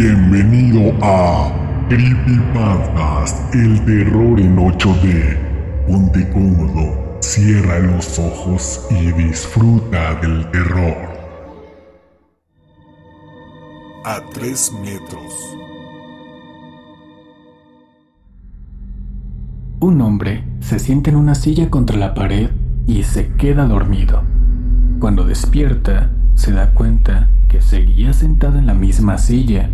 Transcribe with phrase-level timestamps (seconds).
[0.00, 1.50] Bienvenido a
[1.88, 5.86] Creepypastas, el terror en 8D.
[5.88, 10.94] Ponte cómodo, cierra los ojos y disfruta del terror.
[14.04, 15.56] A tres metros.
[19.80, 22.50] Un hombre se sienta en una silla contra la pared
[22.86, 24.22] y se queda dormido.
[25.00, 29.68] Cuando despierta, se da cuenta que seguía sentado en la misma silla,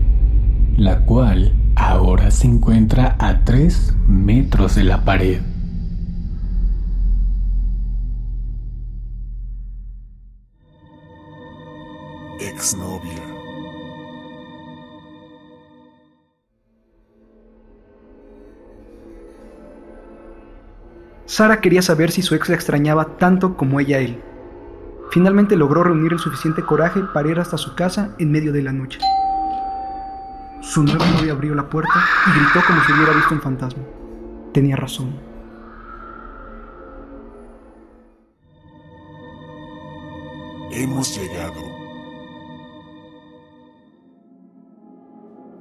[0.77, 5.41] la cual ahora se encuentra a tres metros de la pared.
[12.41, 13.23] Exnovia.
[21.27, 24.21] Sara quería saber si su ex la extrañaba tanto como ella a él.
[25.11, 28.73] Finalmente logró reunir el suficiente coraje para ir hasta su casa en medio de la
[28.73, 28.99] noche.
[30.65, 31.93] Su nueva novia abrió la puerta
[32.27, 33.83] y gritó como si hubiera visto un fantasma.
[34.53, 35.15] Tenía razón.
[40.73, 41.61] Hemos llegado.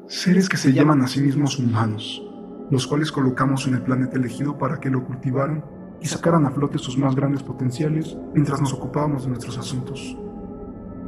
[0.07, 2.23] Seres que se llaman a sí mismos humanos,
[2.71, 5.65] los cuales colocamos en el planeta elegido para que lo cultivaran
[6.01, 10.17] y sacaran a flote sus más grandes potenciales mientras nos ocupábamos de nuestros asuntos.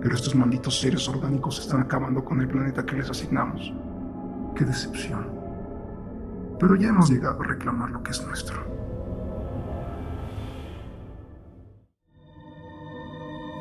[0.02, 3.74] Pero estos malditos seres orgánicos están acabando con el planeta que les asignamos.
[4.56, 5.28] Qué decepción.
[6.60, 8.64] Pero ya hemos llegado a reclamar lo que es nuestro.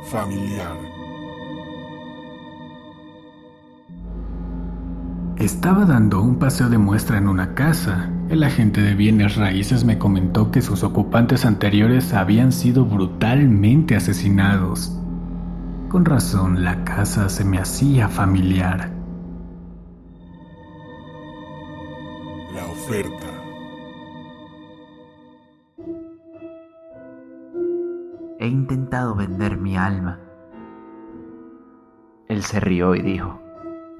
[0.04, 0.76] Familiar.
[5.36, 8.08] Estaba dando un paseo de muestra en una casa.
[8.28, 14.96] El agente de bienes raíces me comentó que sus ocupantes anteriores habían sido brutalmente asesinados.
[15.88, 18.93] Con razón, la casa se me hacía familiar.
[22.74, 23.26] Oferta.
[28.40, 30.18] He intentado vender mi alma.
[32.28, 33.40] Él se rió y dijo,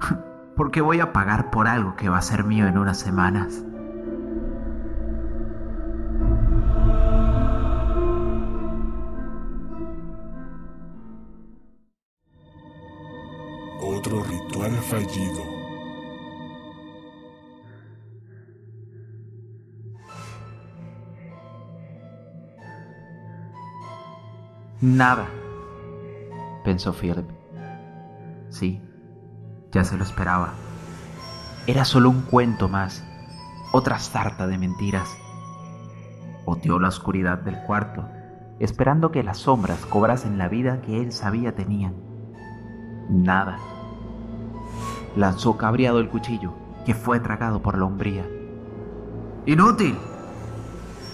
[0.57, 3.63] ¿por qué voy a pagar por algo que va a ser mío en unas semanas?
[13.81, 15.54] Otro ritual fallido.
[24.85, 25.25] Nada,
[26.63, 27.27] pensó Philip.
[28.49, 28.79] Sí,
[29.71, 30.53] ya se lo esperaba.
[31.65, 33.03] Era solo un cuento más,
[33.73, 35.09] otra sarta de mentiras.
[36.45, 38.07] Oteó la oscuridad del cuarto,
[38.59, 41.95] esperando que las sombras cobrasen la vida que él sabía tenían.
[43.09, 43.57] Nada.
[45.15, 46.53] Lanzó cabreado el cuchillo,
[46.85, 48.29] que fue tragado por la hombría.
[49.47, 49.97] ¡Inútil!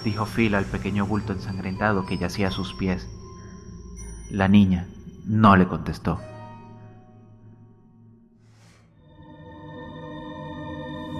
[0.04, 3.08] dijo Phil al pequeño bulto ensangrentado que yacía a sus pies.
[4.32, 4.88] La niña
[5.26, 6.18] no le contestó.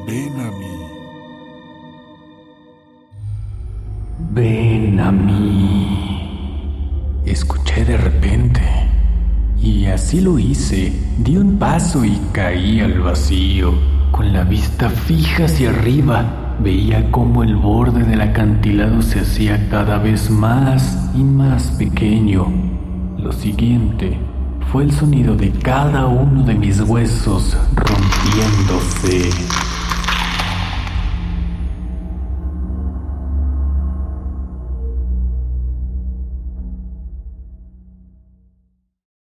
[0.07, 0.79] Ven a mí.
[4.31, 6.23] Ven a mí.
[7.27, 8.63] Escuché de repente.
[9.61, 10.91] Y así lo hice.
[11.19, 13.75] Di un paso y caí al vacío.
[14.11, 19.99] Con la vista fija hacia arriba, veía cómo el borde del acantilado se hacía cada
[19.99, 22.73] vez más y más pequeño.
[23.19, 24.19] Lo siguiente
[24.71, 29.31] fue el sonido de cada uno de mis huesos rompiéndose.